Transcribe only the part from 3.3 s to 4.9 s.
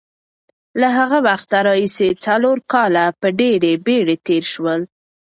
ډېرې بېړې تېر شول.